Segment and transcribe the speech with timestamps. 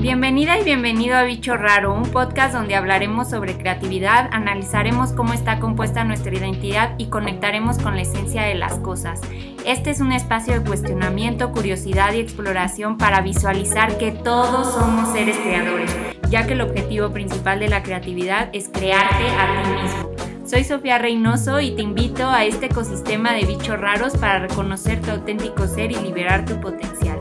[0.00, 5.58] Bienvenida y bienvenido a Bicho Raro, un podcast donde hablaremos sobre creatividad, analizaremos cómo está
[5.58, 9.20] compuesta nuestra identidad y conectaremos con la esencia de las cosas.
[9.66, 15.36] Este es un espacio de cuestionamiento, curiosidad y exploración para visualizar que todos somos seres
[15.38, 15.94] creadores,
[16.30, 20.10] ya que el objetivo principal de la creatividad es crearte a ti mismo.
[20.46, 25.10] Soy Sofía Reynoso y te invito a este ecosistema de bichos raros para reconocer tu
[25.10, 27.17] auténtico ser y liberar tu potencial.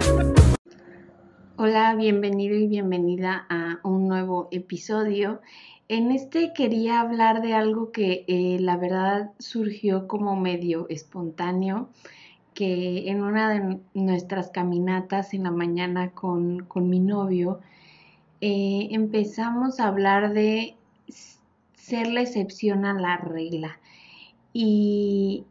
[1.60, 5.42] Hola, bienvenido y bienvenida a un nuevo episodio.
[5.88, 11.89] En este quería hablar de algo que eh, la verdad surgió como medio espontáneo,
[12.54, 17.60] que en una de nuestras caminatas en la mañana con, mi novio
[18.39, 20.75] eh, empezamos a hablar de
[21.74, 23.80] ser la excepción a la regla.
[24.54, 25.44] y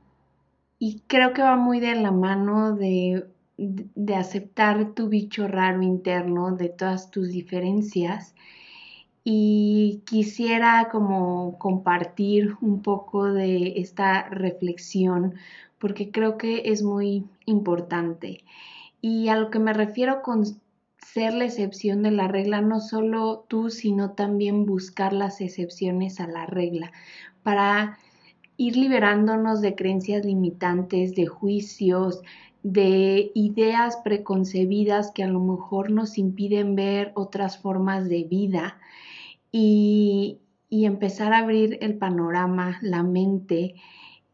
[1.08, 6.68] creo que va muy de la mano de de aceptar tu bicho raro interno, de
[6.68, 8.34] todas tus diferencias.
[9.24, 15.34] Y quisiera como compartir un poco de esta reflexión
[15.78, 18.44] porque creo que es muy importante.
[19.00, 20.44] Y a lo que me refiero con
[20.98, 26.26] ser la excepción de la regla, no solo tú, sino también buscar las excepciones a
[26.26, 26.92] la regla
[27.42, 27.98] para
[28.56, 32.22] ir liberándonos de creencias limitantes, de juicios,
[32.66, 38.78] de ideas preconcebidas que a lo mejor nos impiden ver otras formas de vida
[39.52, 43.76] y, empezar a abrir el panorama, la mente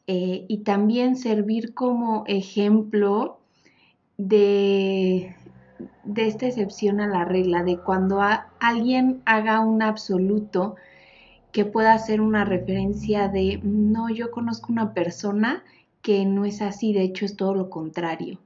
[0.07, 3.39] eh, y también servir como ejemplo
[4.17, 5.37] de,
[6.05, 8.21] de esta excepción a la regla, de cuando
[8.61, 10.77] alguien haga un absoluto
[11.53, 15.63] que pueda ser una referencia de, no, yo conozco una persona
[16.03, 18.39] que no es así, de hecho es todo lo contrario.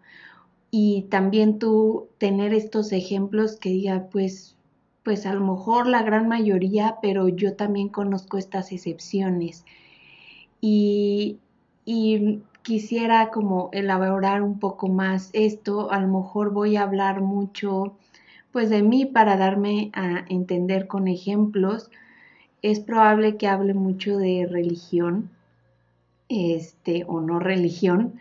[0.71, 4.57] Y también tú tener estos ejemplos que diga, pues,
[5.03, 9.65] pues a lo mejor la gran mayoría, pero yo también conozco estas excepciones.
[10.61, 11.39] Y,
[11.85, 17.97] y quisiera como elaborar un poco más esto, a lo mejor voy a hablar mucho
[18.51, 21.91] pues de mí para darme a entender con ejemplos.
[22.63, 25.31] Es probable que hable mucho de religión,
[26.29, 28.19] este, o no religión.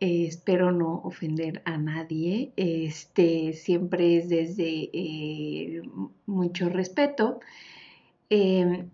[0.00, 2.52] Eh, espero no ofender a nadie.
[2.56, 5.82] Este, siempre es desde eh,
[6.26, 7.40] mucho respeto.
[8.30, 8.88] Em,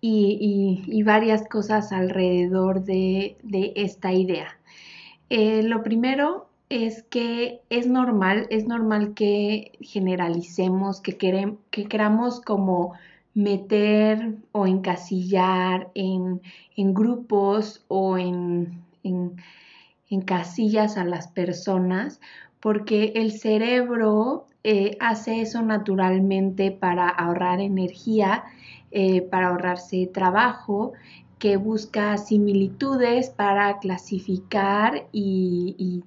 [0.00, 3.36] y, varias cosas alrededor de,
[3.76, 4.58] esta idea.
[5.30, 11.16] Eh, lo primero es que es normal, es normal que generalicemos, que,
[11.70, 12.94] que queramos como
[13.34, 16.40] meter o encasillar en,
[16.76, 19.36] grupos o en, en,
[20.24, 22.20] casillas a las personas,
[22.60, 28.44] porque el cerebro eh, hace eso naturalmente para ahorrar energía,
[28.92, 30.92] eh, para ahorrarse trabajo,
[31.40, 36.04] que busca similitudes para clasificar y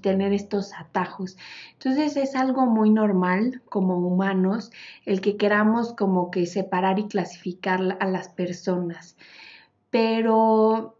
[0.00, 1.36] tener estos atajos.
[1.74, 4.70] Entonces es algo muy normal como humanos
[5.04, 9.16] el que queramos como que separar y clasificar a las personas.
[9.90, 10.96] Pero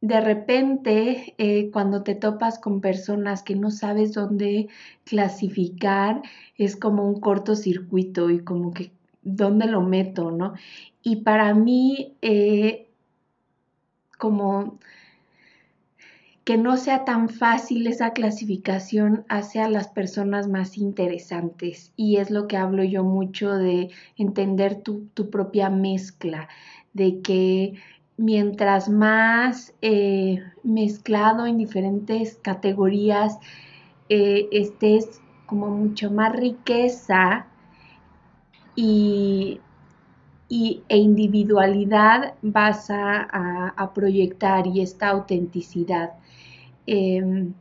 [0.00, 4.68] de repente eh, cuando te topas con personas que no sabes dónde
[5.04, 6.22] clasificar,
[6.56, 8.92] es como un cortocircuito y como que
[9.22, 10.54] dónde lo meto, ¿no?
[11.02, 12.88] Y para mí, eh,
[14.18, 14.78] como
[16.46, 21.92] que no sea tan fácil esa clasificación hacia las personas más interesantes.
[21.96, 26.48] Y es lo que hablo yo mucho de entender tu, propia mezcla,
[26.92, 27.74] de que
[28.16, 33.40] mientras más eh, mezclado en diferentes categorías
[34.08, 37.46] eh, estés como mucho más riqueza
[38.76, 39.60] y,
[40.48, 46.12] e individualidad vas a proyectar y esta autenticidad.
[46.86, 47.54] Em,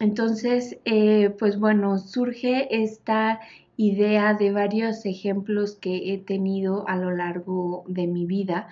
[0.00, 3.40] entonces, eh, pues bueno, surge esta
[3.76, 8.68] idea de varios ejemplos que he tenido a lo largo de mi vida.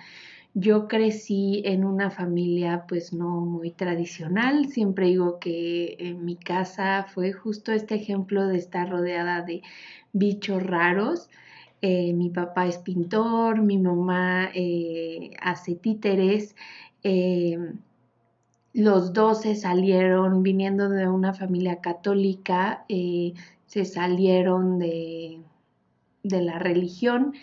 [0.55, 7.05] Yo crecí en una familia pues no muy tradicional, siempre digo que en mi casa
[7.13, 9.61] fue justo este ejemplo de estar rodeada de
[10.13, 11.29] bichos raros.
[11.81, 16.55] Eh, mi papá es pintor, mi mamá eh, hace títeres.
[17.03, 17.79] Em,
[18.73, 23.33] los dos se salieron, viniendo de una familia católica, eh,
[23.65, 25.41] se salieron de,
[26.23, 27.33] de, la religión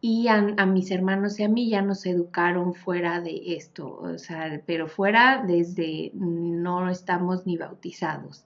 [0.00, 4.60] y a, mis hermanos y a mí ya nos educaron fuera de esto, o sea,
[4.66, 8.44] pero fuera desde no estamos ni bautizados.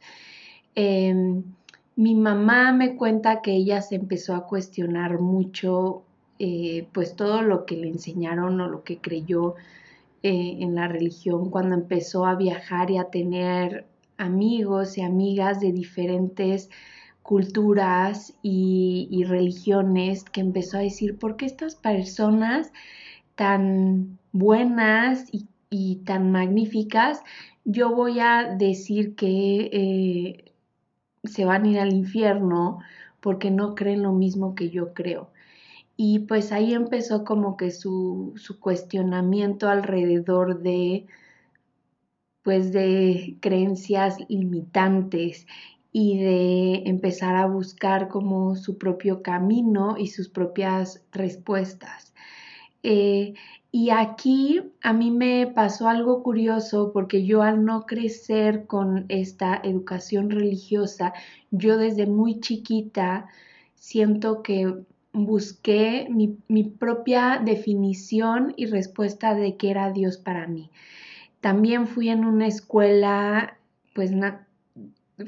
[0.74, 1.42] Em,
[1.96, 6.04] mi mamá me cuenta que ella se empezó a cuestionar mucho
[6.38, 9.56] eh, pues todo lo que le enseñaron o lo que creyó
[10.22, 13.86] eh, en la religión cuando empezó a viajar y a tener
[14.18, 16.68] amigos y amigas de diferentes
[17.22, 22.72] culturas y, religiones que empezó a decir, ¿por qué estas personas
[23.34, 25.26] tan buenas
[25.70, 27.22] y, tan magníficas,
[27.64, 30.52] yo voy a decir que eh,
[31.24, 32.80] se van a ir al infierno
[33.20, 35.30] porque no creen lo mismo que yo creo?
[36.02, 41.06] Y pues ahí empezó como que su, su cuestionamiento alrededor de
[42.42, 45.46] pues de creencias limitantes
[45.92, 52.14] y de empezar a buscar como su propio camino y sus propias respuestas.
[52.82, 53.34] Eh,
[53.70, 59.60] y aquí a mí me pasó algo curioso porque yo al no crecer con esta
[59.62, 61.12] educación religiosa,
[61.50, 63.28] yo desde muy chiquita
[63.74, 70.70] siento que busqué mi, propia definición y respuesta de qué era Dios para mí.
[71.40, 73.56] También fui en una escuela
[73.94, 74.12] pues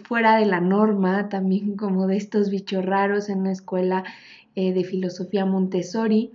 [0.05, 4.05] fuera de la norma, también como de estos bichos raros en una escuela
[4.55, 6.33] eh, de filosofía Montessori.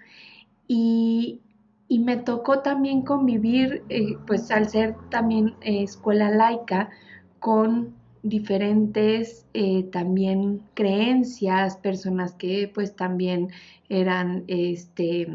[0.68, 1.42] Y,
[1.90, 6.90] me tocó también convivir, eh, pues al ser también eh, escuela laica,
[7.40, 7.96] con
[8.30, 9.46] diferentes
[9.92, 13.50] también creencias, personas que pues también
[13.90, 15.28] eran este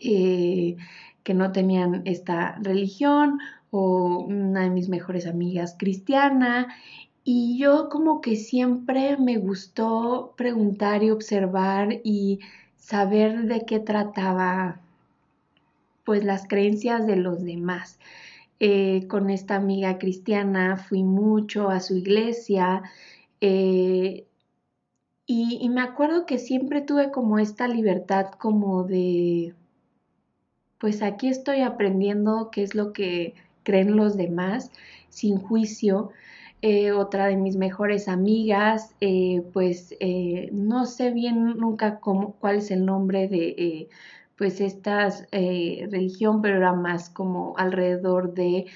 [0.00, 3.38] que no tenían esta religión
[3.70, 6.68] o una de mis mejores amigas cristiana
[7.24, 12.38] y yo como que siempre me gustó preguntar y observar y
[12.76, 14.80] saber de qué trataba
[16.04, 17.98] pues las creencias de los demás.
[18.60, 22.82] Eh, con esta amiga cristiana fui mucho a su iglesia
[23.40, 24.26] eh,
[25.26, 29.54] y, me acuerdo que siempre tuve como esta libertad como de
[30.78, 34.72] pues aquí estoy aprendiendo qué es lo que creen los demás
[35.08, 36.10] sin juicio
[36.60, 38.96] eh, otra de mis mejores amigas,
[39.52, 39.94] pues
[40.50, 43.88] no sé bien nunca cómo, cuál es el nombre de
[44.38, 48.66] pues esta religión, pero era más como alrededor de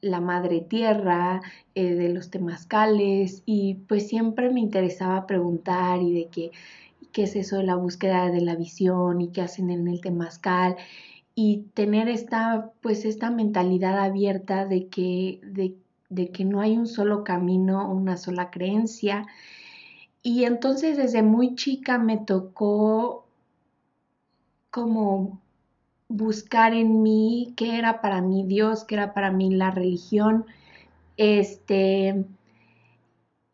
[0.00, 1.42] la madre tierra,
[1.74, 6.50] de los temazcales y pues siempre me interesaba preguntar y de qué,
[7.12, 10.76] qué es eso de la búsqueda de la visión y qué hacen en el temazcal
[11.34, 15.40] y tener esta pues esta mentalidad abierta de que
[16.12, 19.26] de que no hay un solo camino, una sola creencia.
[20.22, 23.26] Y entonces desde muy chica me tocó
[24.72, 25.40] como
[26.08, 30.46] buscar en mí qué era para mí Dios, qué era para mí la religión.
[31.16, 32.24] Este,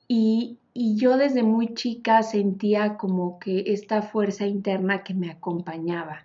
[0.06, 6.24] y, y yo desde muy chica sentía como que esta fuerza interna que me acompañaba.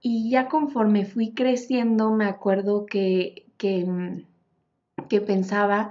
[0.00, 4.24] Y ya conforme fui creciendo, me acuerdo que, que mm,
[5.08, 5.90] que pensaba,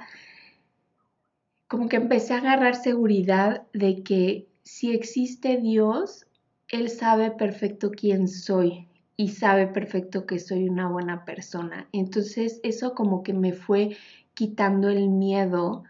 [1.68, 6.26] como que empecé a agarrar seguridad de que si existe Dios,
[6.72, 8.88] Él sabe perfecto quién soy
[9.18, 11.88] y sabe perfecto que soy una buena persona.
[11.92, 13.98] Entonces eso como que me fue
[14.34, 15.84] quitando el miedo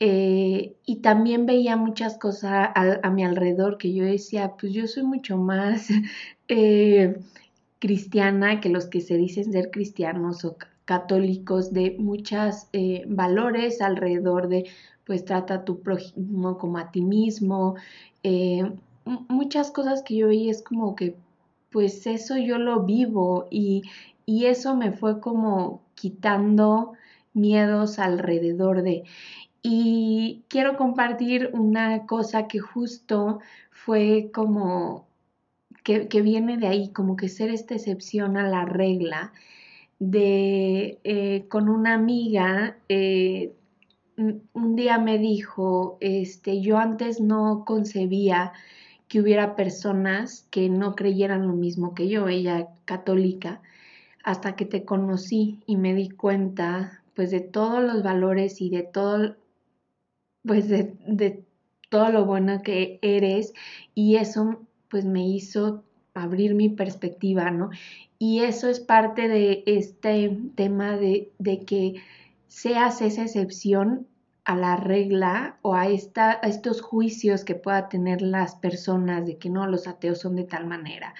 [0.00, 5.04] eh, y también veía muchas cosas a, mi alrededor que yo decía, pues yo soy
[5.04, 5.88] mucho más
[6.48, 7.20] eh,
[7.78, 10.56] cristiana que los que se dicen ser cristianos o
[10.86, 14.68] católicos de muchos eh, valores alrededor de,
[15.04, 17.76] pues trata a tu prójimo como a ti mismo,
[19.28, 21.16] muchas cosas que yo veía es como que,
[21.70, 23.82] pues eso yo lo vivo y,
[24.26, 26.92] y eso me fue como quitando
[27.32, 29.04] miedos alrededor de.
[29.62, 33.40] Y quiero compartir una cosa que justo
[33.70, 35.06] fue como
[35.84, 39.32] que, que, viene de ahí, como que ser esta excepción a la regla
[40.00, 43.52] de eh, con una amiga, eh,
[44.16, 48.52] un día me dijo, este, yo antes no concebía
[49.10, 53.60] que hubiera personas que no creyeran lo mismo que yo, ella católica,
[54.24, 58.84] hasta que te conocí y me di cuenta pues de todos los valores y de
[58.84, 59.36] todo
[60.46, 61.44] pues de, de
[61.90, 63.52] todo lo bueno que eres
[63.94, 65.82] y eso pues me hizo
[66.14, 67.70] abrir mi perspectiva, ¿no?
[68.18, 71.32] Y eso es parte de este tema de,
[71.66, 71.94] que
[72.48, 74.06] seas esa excepción
[74.50, 79.48] a la regla o a, a estos juicios que pueda tener las personas de que
[79.48, 81.14] no, los ateos son de tal manera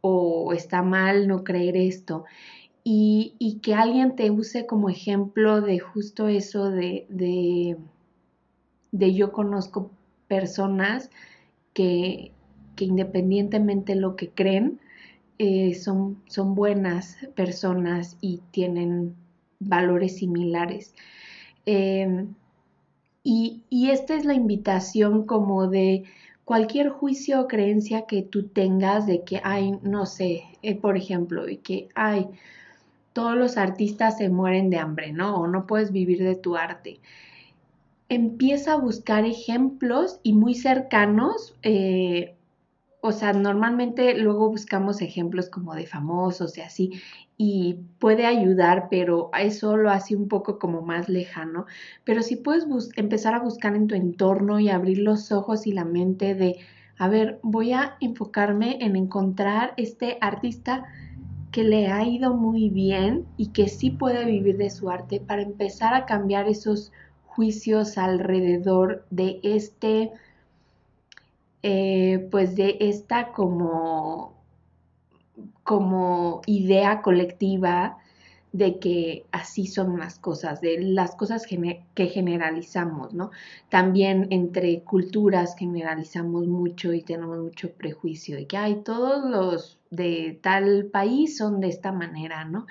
[0.00, 2.24] o está mal no creer esto.
[2.84, 7.76] Y, que alguien te use como ejemplo de justo eso de,
[8.92, 9.90] yo conozco
[10.28, 11.10] personas
[11.74, 12.30] que,
[12.76, 14.78] que independientemente de lo que creen,
[15.38, 19.16] eh, son, son buenas personas y tienen
[19.58, 20.94] valores similares.
[21.66, 22.34] Em,
[23.28, 26.04] y, esta es la invitación como de
[26.44, 31.48] cualquier juicio o creencia que tú tengas de que hay, no sé, eh, por ejemplo,
[31.48, 32.28] y que hay,
[33.12, 35.40] todos los artistas se mueren de hambre, ¿no?
[35.40, 37.00] O no puedes vivir de tu arte.
[38.08, 42.35] Empieza a buscar ejemplos y muy cercanos eh,
[43.06, 47.00] o sea, normalmente luego buscamos ejemplos como de famosos y así,
[47.38, 51.66] y puede ayudar, pero eso lo hace un poco como más lejano.
[52.04, 55.84] Pero si puedes empezar a buscar en tu entorno y abrir los ojos y la
[55.84, 56.56] mente de,
[56.98, 60.84] a ver, voy a enfocarme en encontrar este artista
[61.52, 65.42] que le ha ido muy bien y que sí puede vivir de su arte para
[65.42, 66.92] empezar a cambiar esos
[67.24, 70.10] juicios alrededor de este
[71.68, 74.40] eh, pues de esta como,
[75.64, 77.98] como idea colectiva
[78.52, 83.32] de que así son las cosas, de las cosas que generalizamos, ¿no?
[83.68, 90.38] También entre culturas generalizamos mucho y tenemos mucho prejuicio de que hay todos los de
[90.40, 92.66] tal país son de esta manera, ¿no?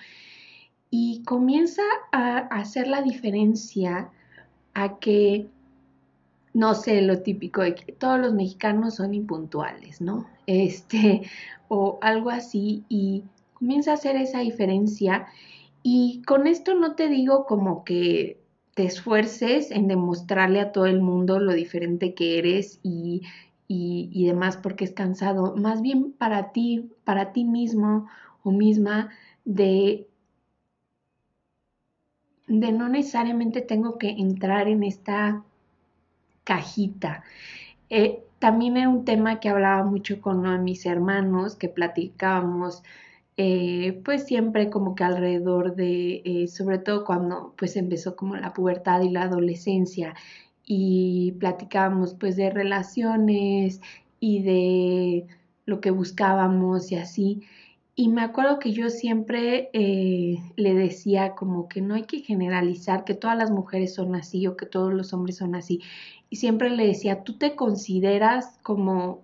[0.90, 1.84] Y comienza
[2.14, 4.10] a hacer la diferencia
[4.74, 5.50] a que
[6.56, 10.26] no sé, lo típico de que todos los mexicanos son impuntuales, ¿no?
[10.48, 11.24] Este,
[11.68, 15.28] o algo así, y comienza a hacer esa diferencia.
[15.84, 18.40] Y con esto no te digo como que
[18.74, 23.24] te esfuerces en demostrarle a todo el mundo lo diferente que eres y,
[23.68, 28.08] y, y demás porque es cansado, más bien para ti, para ti mismo
[28.44, 29.10] o misma,
[29.44, 30.08] de
[32.48, 35.44] de no necesariamente tengo que entrar en esta
[36.46, 37.24] cajita.
[37.90, 42.84] Eh, también era un tema que hablaba mucho con uno de mis hermanos, que platicábamos
[43.38, 48.54] eh, pues siempre como que alrededor de, eh, sobre todo cuando pues empezó como la
[48.54, 50.16] pubertad y la adolescencia
[50.66, 53.82] y platicábamos pues de relaciones
[54.20, 55.28] y de
[55.66, 57.44] lo que buscábamos y así.
[57.96, 63.14] Y me acuerdo que yo siempre le decía como que no hay que generalizar que
[63.16, 65.82] todas las mujeres son así o que todos los hombres son así
[66.36, 69.22] siempre le decía, ¿tú te consideras como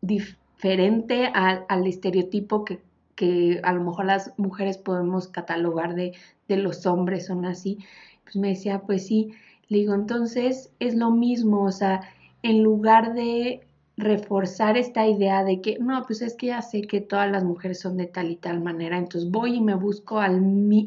[0.00, 2.80] diferente al, estereotipo que,
[3.14, 6.12] que, a lo mejor las mujeres podemos catalogar de,
[6.48, 7.78] de los hombres son así?
[8.24, 9.32] Pues me decía, pues sí,
[9.68, 12.02] le digo, entonces es lo mismo, o sea,
[12.42, 13.65] en lugar de
[13.96, 17.80] reforzar esta idea de que, no, pues es que ya sé que todas las mujeres
[17.80, 20.34] son de tal y tal manera, entonces voy y me busco al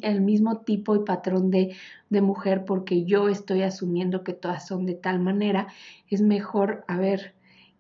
[0.02, 1.76] el mismo tipo y patrón de,
[2.10, 5.68] de mujer porque yo estoy asumiendo que todas son de tal manera,
[6.08, 7.34] es mejor, a ver,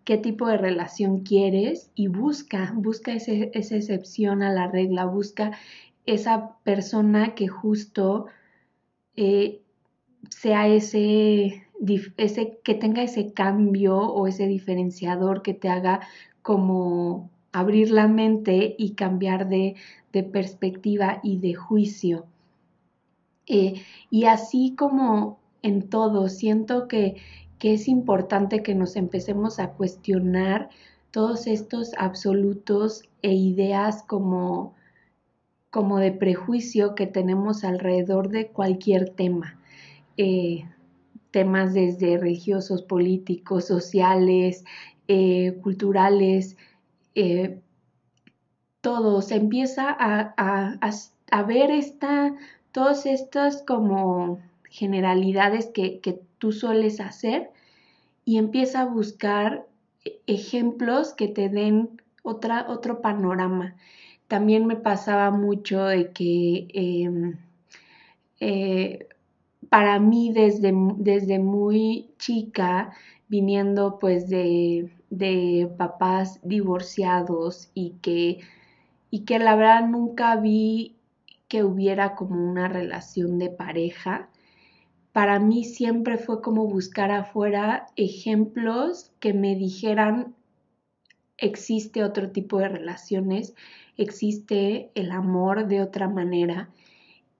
[0.03, 5.51] qué tipo de relación quieres y busca, busca ese, esa excepción a la regla, busca
[6.07, 8.25] esa persona que justo
[9.15, 9.61] eh,
[10.29, 11.68] sea ese
[12.17, 16.01] ese, que tenga ese cambio o ese diferenciador que te haga
[16.41, 19.75] como abrir la mente y cambiar de,
[20.31, 22.25] perspectiva y de juicio.
[23.47, 27.17] Eh, y así como en todo, siento que,
[27.57, 30.69] que es importante que nos empecemos a cuestionar
[31.11, 34.75] todos estos absolutos e ideas como,
[35.69, 39.59] como de prejuicio que tenemos alrededor de cualquier tema.
[40.17, 40.65] Eh,
[41.31, 44.63] temas desde religiosos, políticos, sociales,
[45.07, 46.57] eh, culturales,
[47.15, 47.59] eh,
[48.81, 52.35] todo, se empieza a, ver esta,
[52.71, 57.51] todas estas como generalidades que, que tú sueles hacer
[58.25, 59.67] y empieza a buscar
[60.27, 63.75] ejemplos que te den otra, otro panorama.
[64.27, 67.37] También me pasaba mucho de que em,
[68.39, 69.08] eh,
[69.69, 72.91] para mí desde, desde muy chica,
[73.27, 78.39] viniendo pues de, de papás divorciados y que,
[79.11, 80.95] y que la verdad nunca vi
[81.47, 84.29] que hubiera como una relación de pareja,
[85.13, 90.35] para mí siempre fue como buscar afuera ejemplos que me dijeran
[91.37, 93.55] existe otro tipo de relaciones,
[93.97, 96.69] existe el amor de otra manera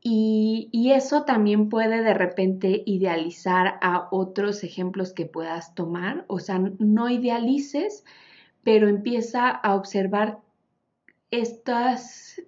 [0.02, 6.26] y, eso también puede de repente idealizar a otros ejemplos que puedas tomar.
[6.28, 8.06] O sea, no idealices,
[8.64, 10.40] pero empieza a observar
[11.32, 12.42] estas,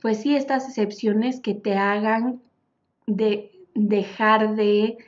[0.00, 2.42] pues sí, estas excepciones que te hagan
[3.06, 4.98] de dejar de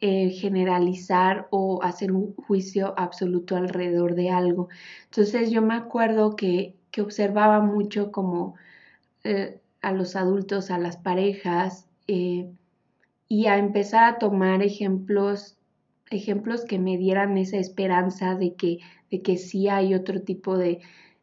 [0.00, 4.68] eh, generalizar o hacer un juicio absoluto alrededor de algo.
[5.04, 8.54] Entonces yo me acuerdo que, observaba mucho como
[9.24, 12.50] eh, a los adultos, a las parejas, eh,
[13.28, 15.56] y a empezar a tomar ejemplos,
[16.10, 18.78] ejemplos que me dieran esa esperanza de que,
[19.10, 20.80] de que sí hay otro tipo de,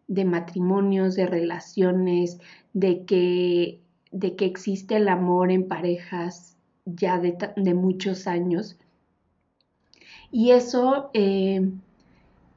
[0.07, 2.39] de matrimonios, de relaciones,
[2.73, 3.79] de que,
[4.11, 8.77] de que existe el amor en parejas ya de, muchos años.
[10.31, 11.69] Y eso eh,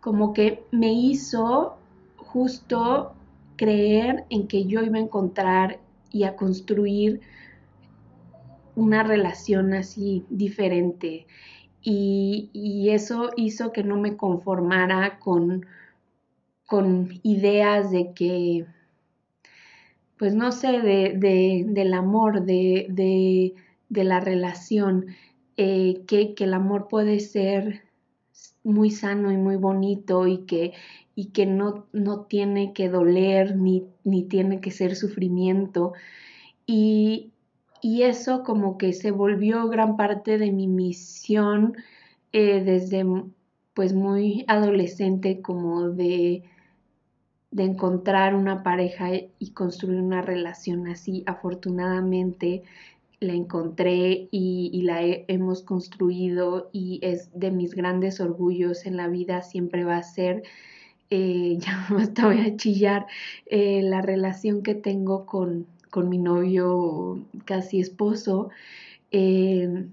[0.01, 1.77] como que me hizo
[2.17, 3.13] justo
[3.57, 5.79] creer en que yo iba a encontrar
[6.13, 7.21] y a construir
[8.75, 11.27] una relación así diferente.
[11.83, 15.67] Y, eso hizo que no me conformara con,
[16.67, 18.67] con ideas de que,
[20.19, 25.07] pues no sé, de, del amor, de, de, la relación,
[25.57, 27.83] eh, que, que, el amor puede ser
[28.65, 30.73] muy sano y muy bonito y que,
[31.15, 35.93] y que no, no tiene que doler ni, ni tiene que ser sufrimiento.
[36.67, 37.33] Y,
[37.81, 41.77] y eso como que se volvió gran parte de mi misión
[42.33, 43.05] eh, desde
[43.75, 46.45] pues muy adolescente como de
[47.53, 51.23] de encontrar una pareja y construir una relación así.
[51.27, 52.65] Afortunadamente
[53.23, 59.43] la encontré y, la hemos construido y es de mis grandes orgullos en la vida,
[59.43, 60.43] siempre va a ser,
[61.11, 63.07] eh, ya hasta voy a chillar,
[63.47, 68.51] eh, la relación que tengo con, con, mi novio casi esposo.
[69.11, 69.87] Eh,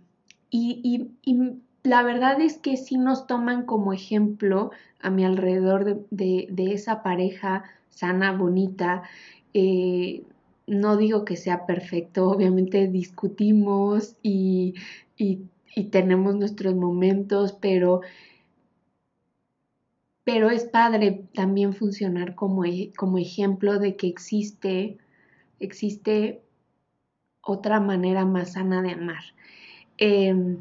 [0.52, 4.72] y, y, la verdad es que sí nos toman como ejemplo
[5.02, 9.04] a mi alrededor de, esa pareja sana, bonita.
[10.70, 14.76] No digo que sea perfecto, obviamente discutimos y,
[15.92, 18.02] tenemos nuestros momentos, pero,
[20.24, 24.98] pero es padre también funcionar como, e, como ejemplo de que existe,
[25.60, 26.42] existe
[27.42, 29.24] otra manera más sana de amar.
[29.98, 30.58] Em,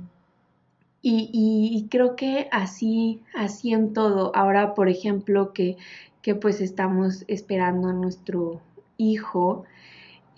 [1.02, 4.34] y, creo que así, así en todo.
[4.34, 5.76] Ahora, por ejemplo, que,
[6.22, 8.60] que pues estamos esperando a nuestro
[8.98, 9.64] hijo,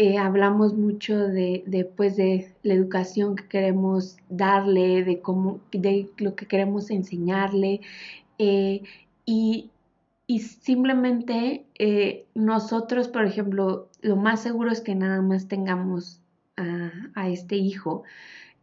[0.02, 6.08] eh, hablamos mucho de, de, pues, de la educación que queremos darle, de, cómo, de
[6.16, 7.82] lo que queremos enseñarle.
[8.38, 8.80] Eh,
[9.26, 9.68] y,
[10.26, 16.22] y, simplemente eh, nosotros, por ejemplo, lo más seguro es que nada más tengamos
[16.56, 18.04] a, a este hijo.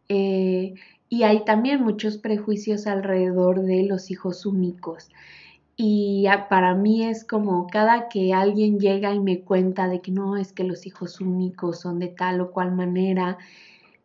[0.08, 5.08] Y hay también muchos prejuicios alrededor de los hijos únicos.
[5.80, 10.36] Y para mí es como cada que alguien llega y me cuenta de que no,
[10.36, 13.38] es que los hijos únicos son de tal o cual manera,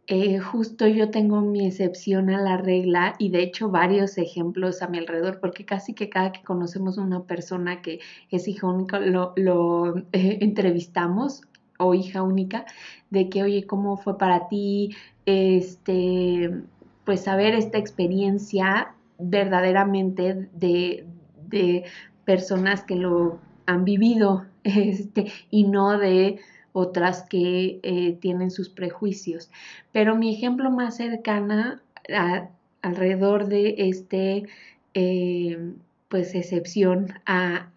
[0.06, 4.88] eh, justo yo tengo mi excepción a la regla y de hecho varios ejemplos a
[4.88, 9.34] mi alrededor, porque casi que cada que conocemos una persona que es hijo único lo,
[9.36, 11.42] lo eh, entrevistamos
[11.80, 12.66] o hija única,
[13.10, 14.96] de que, oye, ¿cómo fue para ti?
[15.26, 16.52] Este,
[17.04, 21.08] pues saber esta experiencia verdaderamente de,
[22.26, 26.40] personas que lo han vivido este, y no de
[26.74, 29.50] otras que eh, tienen sus prejuicios.
[29.92, 31.82] Pero mi ejemplo más cercana
[32.82, 34.44] alrededor de este,
[34.94, 35.74] eh,
[36.10, 37.70] pues, excepción a,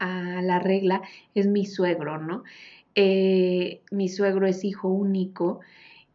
[0.43, 1.03] la regla
[1.35, 2.45] es mi suegro, ¿no?
[2.95, 5.61] Eh, mi suegro es hijo único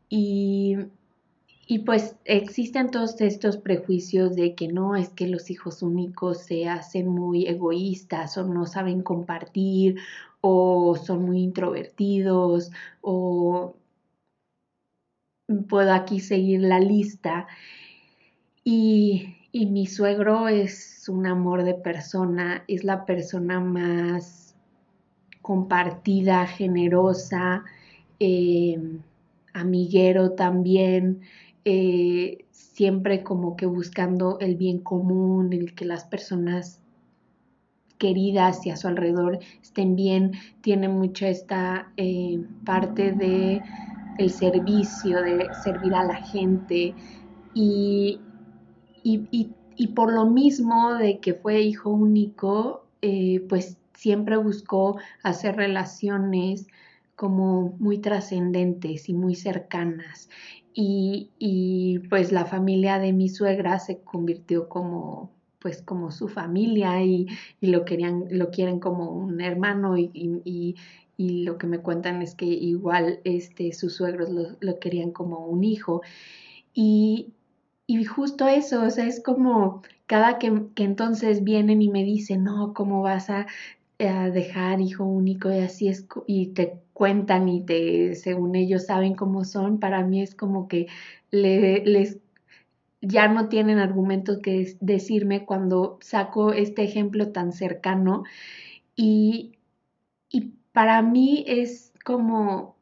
[0.10, 0.78] y
[1.68, 6.68] y pues existen todos estos prejuicios de que no es que los hijos únicos se
[6.68, 9.98] hacen muy egoístas o no saben compartir
[10.42, 12.72] o son muy introvertidos
[13.02, 13.76] o
[15.70, 17.48] puedo aquí seguir la lista.
[18.64, 24.56] Y, y mi suegro es un amor de persona, es la persona más
[25.42, 27.64] compartida, generosa,
[28.20, 28.80] eh,
[29.54, 31.22] amiguero también.
[31.64, 36.82] Eh, siempre como que buscando el bien común, el que las personas
[38.00, 43.62] queridas y a su alrededor estén bien, tiene mucho esta eh, parte de
[44.18, 46.96] el servicio, de servir a la gente.
[47.54, 48.20] Y,
[49.04, 56.66] y, por lo mismo de que fue hijo único, eh, pues siempre buscó hacer relaciones
[57.16, 60.30] como muy trascendentes y muy cercanas
[60.74, 67.28] y, pues la familia de mi suegra se convirtió como pues como su familia y,
[67.62, 70.76] lo querían, lo quieren como un hermano y, y,
[71.18, 74.30] lo que me cuentan es que igual este, sus suegros
[74.60, 76.02] lo, querían como un hijo.
[76.74, 77.34] Y,
[77.86, 82.44] y justo eso, o sea, es como cada que, que entonces vienen y me dicen,
[82.44, 83.46] no, ¿cómo vas a,
[84.00, 85.52] a, dejar hijo único?
[85.52, 90.22] Y así es, y te cuentan y te, según ellos saben cómo son, para mí
[90.22, 90.86] es como que
[91.32, 92.20] le, les
[93.02, 98.24] ya no tienen argumentos que decirme cuando saco este ejemplo tan cercano.
[98.96, 99.58] Y,
[100.30, 102.76] y para mí es como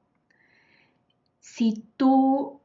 [1.40, 2.60] si tú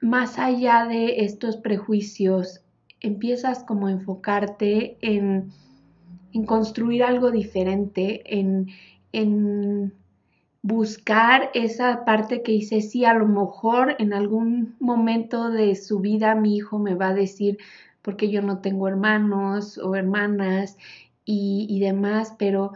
[0.00, 2.62] más allá de estos prejuicios
[3.00, 5.50] empiezas como a enfocarte en,
[6.32, 8.68] en construir algo diferente, en,
[9.12, 9.92] en
[10.66, 16.34] buscar esa parte que dice, sí, a lo mejor en algún momento de su vida
[16.34, 17.58] mi hijo me va a decir,
[18.02, 20.76] porque yo no tengo hermanos o hermanas
[21.24, 22.72] y, y demás, pero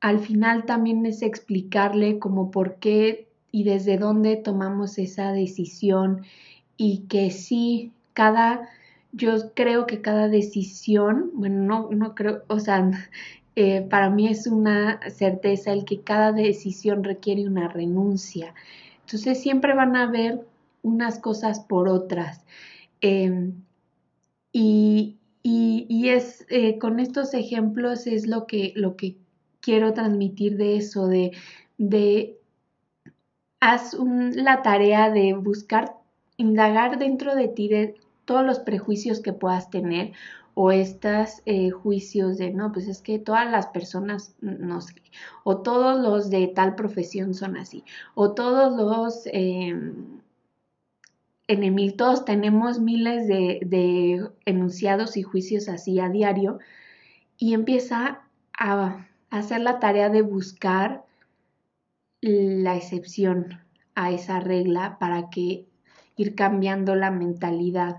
[0.00, 6.22] al final también es explicarle como por qué y desde dónde tomamos esa decisión
[6.78, 8.66] y que sí, cada,
[9.12, 12.90] yo creo que cada decisión, bueno, no, no creo, o sea,
[13.56, 18.54] eh, para mí es una certeza el que cada decisión requiere una renuncia.
[19.02, 20.46] Entonces siempre van a haber
[20.82, 22.44] unas cosas por otras.
[23.00, 23.54] Em,
[24.52, 25.16] y,
[26.08, 29.16] es eh, con estos ejemplos es lo que, lo que
[29.60, 31.32] quiero transmitir de eso, de,
[31.78, 32.38] de
[33.60, 33.94] haz
[34.34, 35.94] la tarea de buscar,
[36.36, 40.12] indagar dentro de ti de todos los prejuicios que puedas tener
[40.54, 44.94] o estos eh, juicios de, no, pues es que todas las personas, no sé,
[45.44, 47.84] o todos los de tal profesión son así,
[48.14, 50.20] o todos los em,
[51.46, 56.58] enemigos, todos tenemos miles de, de enunciados y juicios así a diario,
[57.36, 58.22] y empieza
[58.58, 61.04] a hacer la tarea de buscar
[62.20, 63.60] la excepción
[63.94, 65.66] a esa regla para que
[66.16, 67.96] ir cambiando la mentalidad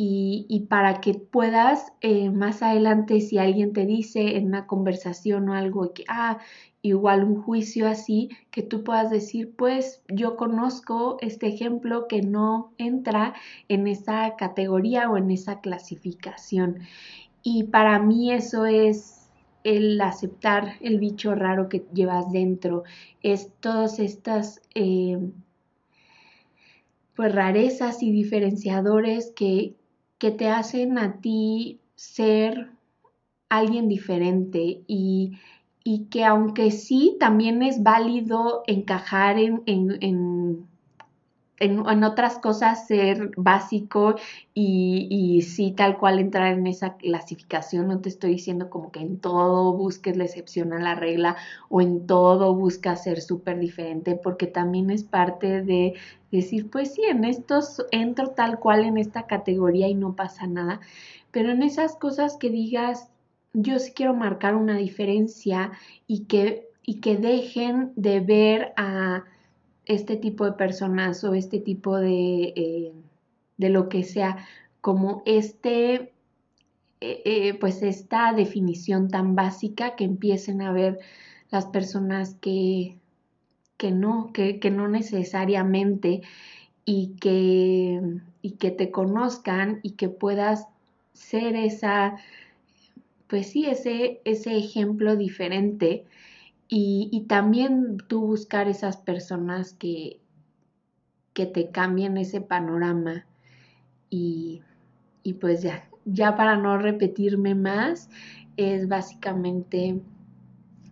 [0.00, 5.54] y, para que puedas eh, más adelante si alguien te dice en una conversación o
[5.54, 6.38] algo que, ah,
[6.82, 12.72] igual un juicio así, que tú puedas decir, pues yo conozco este ejemplo que no
[12.78, 13.34] entra
[13.68, 16.78] en esa categoría o en esa clasificación.
[17.42, 19.28] Y para mí eso es
[19.64, 22.84] el aceptar el bicho raro que llevas dentro,
[23.22, 24.62] es todas estas...
[24.76, 25.18] Eh,
[27.16, 29.74] pues rarezas y diferenciadores que,
[30.18, 32.70] que te hacen a ti ser
[33.48, 35.38] alguien diferente y,
[36.10, 40.37] que aunque sí, también es válido encajar en, en, en,
[42.04, 44.14] otras cosas, ser básico
[44.54, 47.88] y, y, sí, tal cual entrar en esa clasificación.
[47.88, 51.36] No te estoy diciendo como que en todo busques la excepción a la regla
[51.68, 55.94] o en todo buscas ser súper diferente, porque también es parte de
[56.30, 60.80] decir, pues sí, en estos entro tal cual en esta categoría y no pasa nada,
[61.30, 63.10] pero en esas cosas que digas,
[63.52, 65.72] yo sí quiero marcar una diferencia
[66.06, 69.24] y que, y que dejen de ver a
[69.88, 72.92] este tipo de personas o este tipo de, eh,
[73.56, 74.46] de lo que sea
[74.80, 76.12] como este,
[77.00, 81.00] eh, eh, pues esta definición tan básica que empiecen a ver
[81.50, 82.98] las personas que
[83.78, 86.20] que no, que, no necesariamente
[86.84, 88.00] y que,
[88.42, 90.66] y que te conozcan y que puedas
[91.14, 92.16] ser esa,
[93.28, 96.04] pues sí, ese, ese ejemplo diferente
[96.68, 100.20] y, también tú buscar esas personas que,
[101.32, 103.24] que te cambien ese panorama
[104.10, 104.62] y,
[105.22, 108.10] y pues ya, ya para no repetirme más,
[108.58, 110.00] es básicamente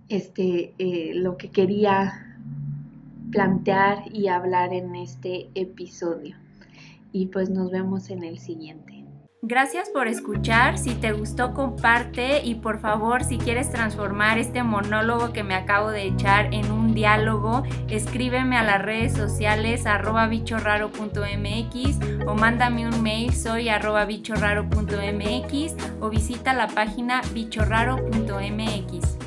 [0.08, 2.38] este, eh, lo que quería
[3.30, 6.36] plantear y hablar en este episodio.
[7.12, 8.95] Y pues nos vemos en el siguiente.
[9.48, 15.32] Gracias por escuchar, si te gustó comparte y por favor si quieres transformar este monólogo
[15.32, 22.26] que me acabo de echar en un diálogo, escríbeme a las redes sociales arroba bichorraro.mx
[22.26, 29.25] o mándame un mail soy arroba bichorraro.mx o visita la página bichorraro.mx.